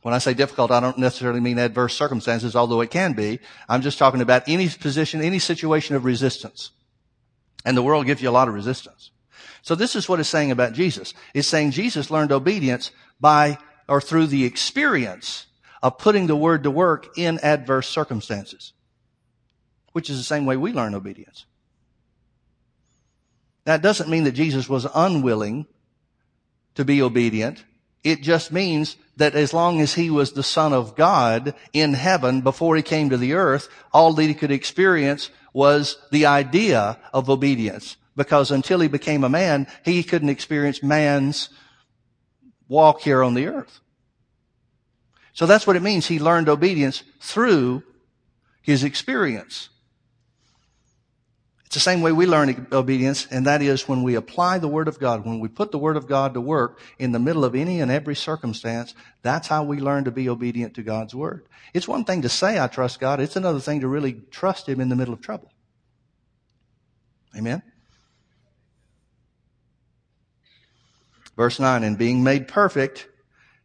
[0.00, 3.38] When I say difficult, I don't necessarily mean adverse circumstances, although it can be.
[3.68, 6.72] I'm just talking about any position, any situation of resistance.
[7.64, 9.12] And the world gives you a lot of resistance.
[9.62, 11.14] So this is what it's saying about Jesus.
[11.32, 13.58] It's saying Jesus learned obedience by
[13.92, 15.44] or through the experience
[15.82, 18.72] of putting the word to work in adverse circumstances,
[19.92, 21.44] which is the same way we learn obedience.
[23.66, 25.66] That doesn't mean that Jesus was unwilling
[26.74, 27.66] to be obedient.
[28.02, 32.40] It just means that as long as he was the son of God in heaven
[32.40, 37.28] before he came to the earth, all that he could experience was the idea of
[37.28, 37.98] obedience.
[38.16, 41.50] Because until he became a man, he couldn't experience man's
[42.68, 43.81] walk here on the earth.
[45.32, 46.06] So that's what it means.
[46.06, 47.82] He learned obedience through
[48.60, 49.68] his experience.
[51.72, 54.88] It's the same way we learn obedience, and that is when we apply the Word
[54.88, 57.54] of God, when we put the Word of God to work in the middle of
[57.54, 61.46] any and every circumstance, that's how we learn to be obedient to God's Word.
[61.72, 63.20] It's one thing to say, I trust God.
[63.20, 65.50] It's another thing to really trust Him in the middle of trouble.
[67.34, 67.62] Amen?
[71.38, 73.08] Verse 9, and being made perfect,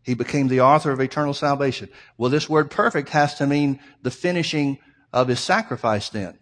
[0.07, 1.89] he became the author of eternal salvation.
[2.17, 4.77] Well, this word perfect has to mean the finishing
[5.11, 6.39] of his sacrifice then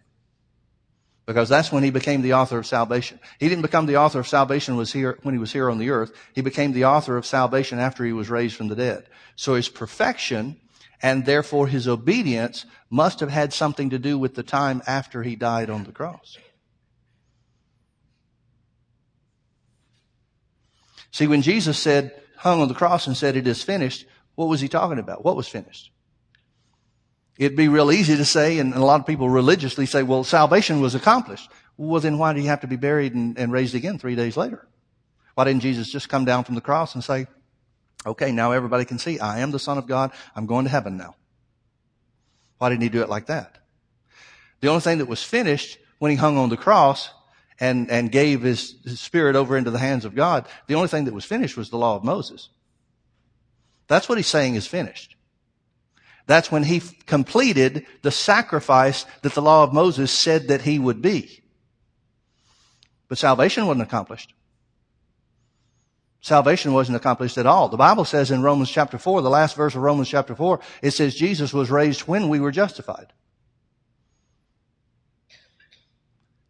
[1.26, 3.18] because that's when he became the author of salvation.
[3.40, 5.90] He didn't become the author of salvation was here when he was here on the
[5.90, 6.12] earth.
[6.32, 9.08] He became the author of salvation after he was raised from the dead.
[9.34, 10.60] So his perfection
[11.02, 15.34] and therefore his obedience must have had something to do with the time after he
[15.34, 16.38] died on the cross.
[21.10, 24.60] See, when Jesus said, hung on the cross and said, it is finished, what was
[24.60, 25.24] he talking about?
[25.24, 25.90] What was finished?
[27.38, 30.80] It'd be real easy to say, and a lot of people religiously say, well, salvation
[30.80, 31.50] was accomplished.
[31.76, 34.36] Well, then why did he have to be buried and, and raised again three days
[34.36, 34.66] later?
[35.34, 37.26] Why didn't Jesus just come down from the cross and say,
[38.06, 40.12] okay, now everybody can see I am the son of God.
[40.34, 41.16] I'm going to heaven now.
[42.58, 43.58] Why didn't he do it like that?
[44.60, 47.10] The only thing that was finished when he hung on the cross
[47.60, 51.04] and, and gave his, his spirit over into the hands of God, the only thing
[51.04, 52.50] that was finished was the law of Moses.
[53.88, 55.16] That's what he's saying is finished.
[56.26, 61.00] That's when he completed the sacrifice that the law of Moses said that he would
[61.00, 61.42] be.
[63.08, 64.34] But salvation wasn't accomplished.
[66.20, 67.68] Salvation wasn't accomplished at all.
[67.68, 70.90] The Bible says in Romans chapter 4, the last verse of Romans chapter 4, it
[70.90, 73.12] says Jesus was raised when we were justified.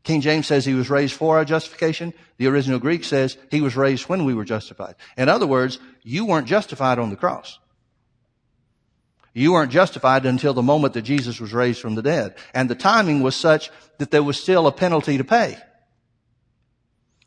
[0.07, 2.15] King James says he was raised for our justification.
[2.37, 4.95] The original Greek says he was raised when we were justified.
[5.17, 7.59] In other words, you weren't justified on the cross.
[9.35, 12.37] You weren't justified until the moment that Jesus was raised from the dead.
[12.55, 15.59] And the timing was such that there was still a penalty to pay.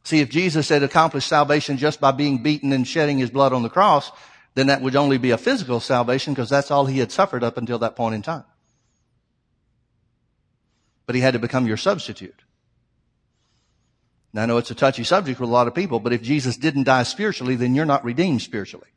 [0.05, 3.61] See, if Jesus had accomplished salvation just by being beaten and shedding his blood on
[3.61, 4.09] the cross,
[4.55, 7.57] then that would only be a physical salvation because that's all he had suffered up
[7.57, 8.45] until that point in time.
[11.05, 12.41] But he had to become your substitute.
[14.33, 16.57] Now I know it's a touchy subject with a lot of people, but if Jesus
[16.57, 18.89] didn't die spiritually, then you're not redeemed spiritually.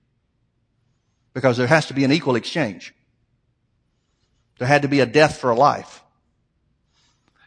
[1.32, 2.94] Because there has to be an equal exchange.
[4.58, 6.02] There had to be a death for a life.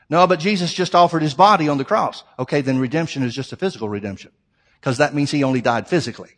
[0.09, 2.23] No, but Jesus just offered his body on the cross.
[2.38, 4.31] Okay, then redemption is just a physical redemption.
[4.79, 6.31] Because that means he only died physically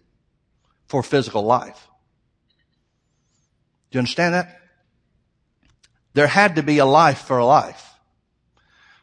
[0.87, 1.87] for physical life.
[3.91, 4.59] Do you understand that?
[6.13, 7.86] There had to be a life for a life.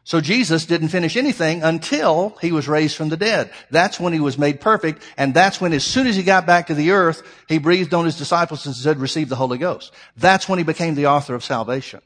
[0.07, 3.50] So Jesus didn't finish anything until he was raised from the dead.
[3.70, 5.02] That's when he was made perfect.
[5.16, 8.05] And that's when, as soon as he got back to the earth, he breathed on
[8.05, 9.94] his disciples and said, receive the Holy Ghost.
[10.18, 12.02] That's when he became the author of salvation.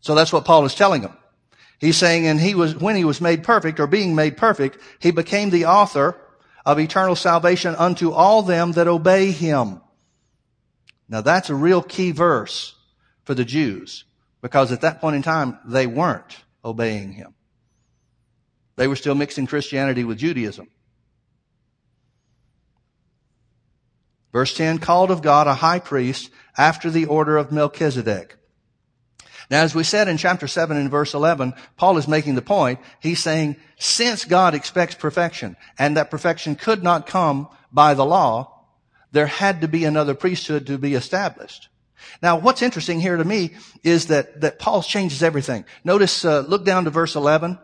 [0.00, 1.16] So that's what Paul is telling them.
[1.78, 5.10] He's saying, and he was, when he was made perfect or being made perfect, he
[5.10, 6.16] became the author
[6.64, 9.82] of eternal salvation unto all them that obey him.
[11.10, 12.74] Now that's a real key verse
[13.24, 14.04] for the Jews
[14.40, 17.34] because at that point in time, they weren't obeying him.
[18.76, 20.68] They were still mixing Christianity with Judaism.
[24.32, 28.36] Verse 10, called of God a high priest after the order of Melchizedek.
[29.50, 32.80] Now, as we said in chapter 7 and verse 11, Paul is making the point.
[33.00, 38.66] He's saying, since God expects perfection, and that perfection could not come by the law,
[39.12, 41.68] there had to be another priesthood to be established.
[42.22, 45.64] Now, what's interesting here to me is that, that Paul changes everything.
[45.84, 47.58] Notice, uh, look down to verse 11.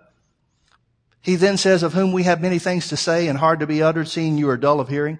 [1.22, 3.83] He then says, of whom we have many things to say and hard to be
[3.83, 5.18] uttered, seeing you are dull of hearing.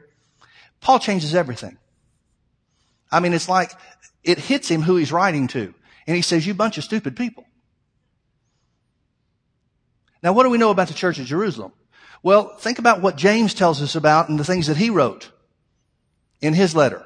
[0.81, 1.77] Paul changes everything.
[3.13, 3.73] I mean, it's like
[4.23, 5.75] it hits him who he's writing to.
[6.07, 7.45] And he says, you bunch of stupid people.
[10.23, 11.73] Now, what do we know about the church at Jerusalem?
[12.23, 15.31] Well, think about what James tells us about and the things that he wrote
[16.41, 17.05] in his letter.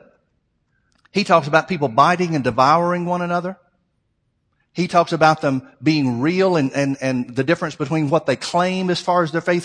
[1.15, 3.57] He talks about people biting and devouring one another.
[4.73, 8.91] He talks about them being real and, and, and the difference between what they claim
[8.91, 9.65] as far as their faith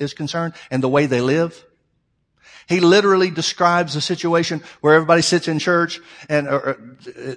[0.00, 1.62] is concerned and the way they live.
[2.66, 6.80] He literally describes a situation where everybody sits in church and, or,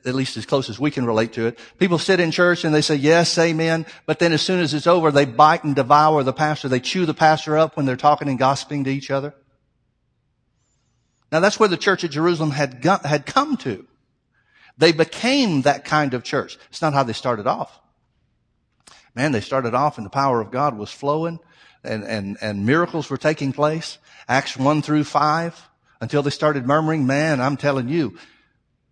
[0.05, 1.59] at least as close as we can relate to it.
[1.77, 3.85] People sit in church and they say, yes, amen.
[4.05, 6.69] But then as soon as it's over, they bite and devour the pastor.
[6.69, 9.35] They chew the pastor up when they're talking and gossiping to each other.
[11.31, 13.85] Now that's where the church at Jerusalem had, got, had come to.
[14.77, 16.57] They became that kind of church.
[16.69, 17.79] It's not how they started off.
[19.13, 21.39] Man, they started off and the power of God was flowing
[21.83, 23.97] and, and, and miracles were taking place.
[24.27, 25.69] Acts 1 through 5
[26.01, 27.05] until they started murmuring.
[27.05, 28.17] Man, I'm telling you,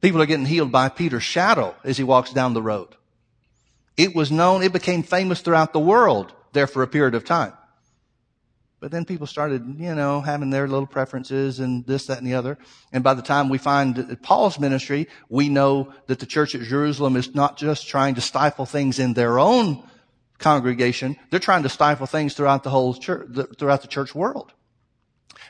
[0.01, 2.89] people are getting healed by Peter's shadow as he walks down the road.
[3.95, 7.53] It was known, it became famous throughout the world there for a period of time.
[8.79, 12.35] But then people started, you know, having their little preferences and this, that, and the
[12.35, 12.59] other.
[12.91, 17.15] And by the time we find Paul's ministry, we know that the church at Jerusalem
[17.15, 19.83] is not just trying to stifle things in their own
[20.37, 21.17] congregation.
[21.31, 24.53] They're trying to stifle things throughout the whole church, throughout the church world.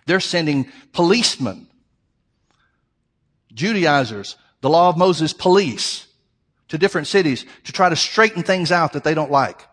[0.06, 1.68] They're sending policemen,
[3.54, 6.08] Judaizers, the law of Moses police
[6.70, 9.67] to different cities to try to straighten things out that they don't like.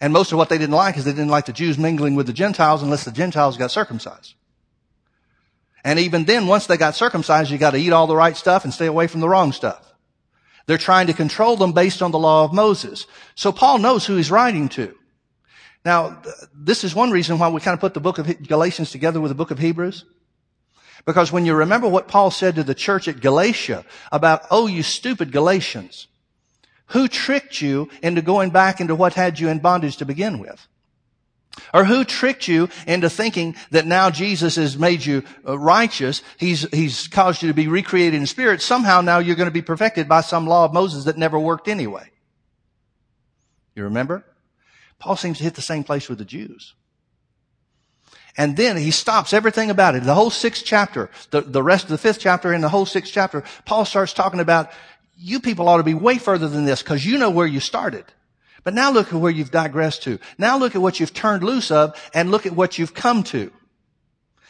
[0.00, 2.26] And most of what they didn't like is they didn't like the Jews mingling with
[2.26, 4.34] the Gentiles unless the Gentiles got circumcised.
[5.84, 8.64] And even then, once they got circumcised, you got to eat all the right stuff
[8.64, 9.94] and stay away from the wrong stuff.
[10.66, 13.06] They're trying to control them based on the law of Moses.
[13.34, 14.94] So Paul knows who he's writing to.
[15.84, 16.22] Now,
[16.54, 19.30] this is one reason why we kind of put the book of Galatians together with
[19.30, 20.04] the book of Hebrews.
[21.06, 24.82] Because when you remember what Paul said to the church at Galatia about, oh, you
[24.82, 26.08] stupid Galatians,
[26.90, 30.66] who tricked you into going back into what had you in bondage to begin with?
[31.74, 36.22] Or who tricked you into thinking that now Jesus has made you uh, righteous?
[36.38, 38.62] He's, he's caused you to be recreated in spirit.
[38.62, 41.68] Somehow now you're going to be perfected by some law of Moses that never worked
[41.68, 42.10] anyway.
[43.74, 44.24] You remember?
[44.98, 46.74] Paul seems to hit the same place with the Jews.
[48.36, 50.04] And then he stops everything about it.
[50.04, 53.12] The whole sixth chapter, the, the rest of the fifth chapter and the whole sixth
[53.12, 54.70] chapter, Paul starts talking about
[55.20, 58.04] you people ought to be way further than this because you know where you started.
[58.64, 60.18] But now look at where you've digressed to.
[60.38, 63.52] Now look at what you've turned loose of and look at what you've come to.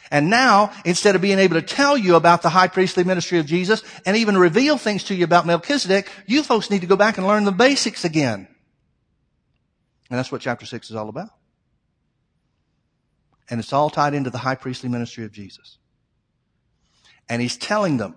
[0.09, 3.45] And now, instead of being able to tell you about the high priestly ministry of
[3.45, 7.17] Jesus and even reveal things to you about Melchizedek, you folks need to go back
[7.17, 8.47] and learn the basics again.
[10.09, 11.29] And that's what chapter 6 is all about.
[13.49, 15.77] And it's all tied into the high priestly ministry of Jesus.
[17.29, 18.15] And he's telling them,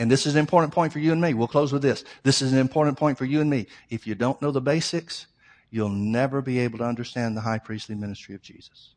[0.00, 1.34] and this is an important point for you and me.
[1.34, 2.04] We'll close with this.
[2.22, 3.66] This is an important point for you and me.
[3.90, 5.26] If you don't know the basics,
[5.70, 8.94] you'll never be able to understand the high priestly ministry of Jesus.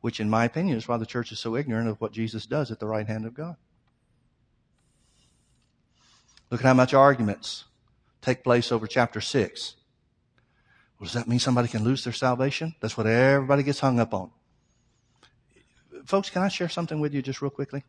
[0.00, 2.70] Which, in my opinion, is why the church is so ignorant of what Jesus does
[2.70, 3.56] at the right hand of God.
[6.52, 7.64] Look at how much arguments
[8.22, 9.74] take place over chapter 6
[11.00, 12.76] Well, does that mean somebody can lose their salvation?
[12.80, 14.30] That's what everybody gets hung up on.
[16.04, 17.82] Folks, can I share something with you just real quickly?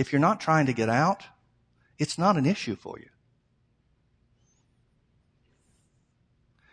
[0.00, 1.24] If you're not trying to get out,
[1.98, 3.10] it's not an issue for you.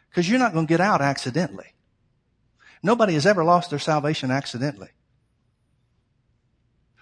[0.10, 1.74] Because you're not going to get out accidentally.
[2.82, 4.92] Nobody has ever lost their salvation accidentally.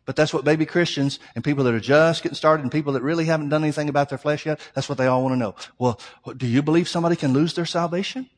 [0.06, 3.04] But that's what baby Christians and people that are just getting started and people that
[3.04, 5.54] really haven't done anything about their flesh yet, that's what they all want to know.
[5.78, 6.00] Well,
[6.36, 8.32] do you believe somebody can lose their salvation?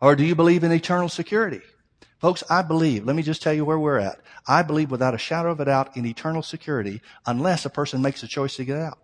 [0.00, 1.60] Or do you believe in eternal security?
[2.22, 4.20] Folks, I believe, let me just tell you where we're at.
[4.46, 8.22] I believe without a shadow of a doubt in eternal security unless a person makes
[8.22, 8.98] a choice to get out.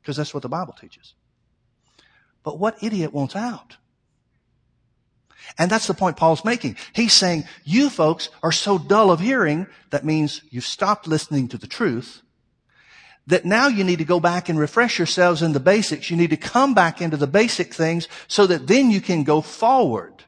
[0.00, 1.14] Because that's what the Bible teaches.
[2.44, 3.76] But what idiot wants out?
[5.58, 6.76] And that's the point Paul's making.
[6.92, 11.58] He's saying, you folks are so dull of hearing, that means you've stopped listening to
[11.58, 12.22] the truth,
[13.26, 16.08] that now you need to go back and refresh yourselves in the basics.
[16.08, 19.40] You need to come back into the basic things so that then you can go
[19.40, 20.23] forward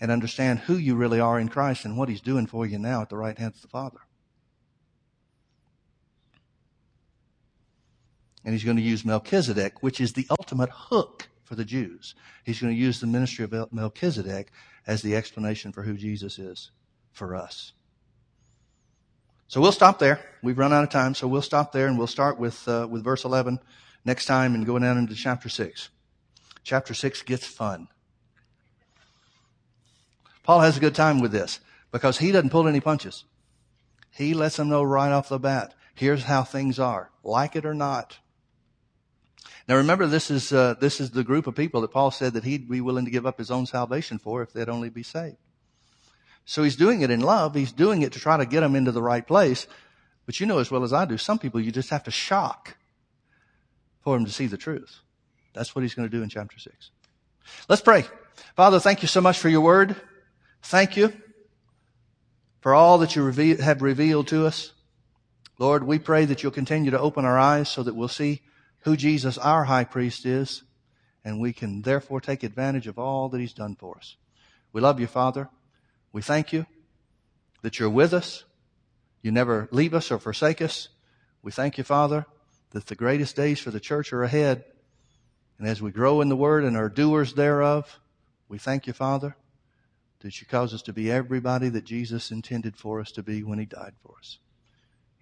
[0.00, 3.02] and understand who you really are in Christ and what He's doing for you now
[3.02, 4.00] at the right hand of the Father.
[8.44, 12.14] And He's going to use Melchizedek, which is the ultimate hook for the Jews.
[12.44, 14.50] He's going to use the ministry of Melchizedek
[14.86, 16.70] as the explanation for who Jesus is
[17.12, 17.72] for us.
[19.48, 20.20] So we'll stop there.
[20.42, 23.04] We've run out of time, so we'll stop there and we'll start with uh, with
[23.04, 23.60] verse 11
[24.04, 25.88] next time and go down into chapter 6.
[26.64, 27.88] Chapter 6 gets fun.
[30.46, 31.58] Paul has a good time with this
[31.90, 33.24] because he doesn't pull any punches.
[34.12, 37.74] He lets them know right off the bat, here's how things are, like it or
[37.74, 38.18] not.
[39.68, 42.44] Now remember, this is, uh, this is the group of people that Paul said that
[42.44, 45.36] he'd be willing to give up his own salvation for if they'd only be saved.
[46.44, 47.56] So he's doing it in love.
[47.56, 49.66] He's doing it to try to get them into the right place.
[50.26, 52.76] But you know as well as I do, some people you just have to shock
[54.02, 55.00] for them to see the truth.
[55.54, 56.90] That's what he's going to do in chapter 6.
[57.68, 58.04] Let's pray.
[58.54, 59.96] Father, thank you so much for your word.
[60.66, 61.12] Thank you
[62.58, 63.24] for all that you
[63.58, 64.72] have revealed to us.
[65.60, 68.42] Lord, we pray that you'll continue to open our eyes so that we'll see
[68.80, 70.64] who Jesus, our high priest, is,
[71.24, 74.16] and we can therefore take advantage of all that he's done for us.
[74.72, 75.48] We love you, Father.
[76.12, 76.66] We thank you
[77.62, 78.42] that you're with us.
[79.22, 80.88] You never leave us or forsake us.
[81.44, 82.26] We thank you, Father,
[82.70, 84.64] that the greatest days for the church are ahead.
[85.60, 88.00] And as we grow in the word and are doers thereof,
[88.48, 89.36] we thank you, Father,
[90.26, 93.58] that you cause us to be everybody that Jesus intended for us to be when
[93.58, 94.38] he died for us.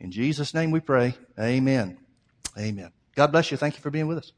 [0.00, 1.14] In Jesus' name we pray.
[1.38, 1.98] Amen.
[2.58, 2.90] Amen.
[3.14, 3.56] God bless you.
[3.56, 4.32] Thank you for being with us.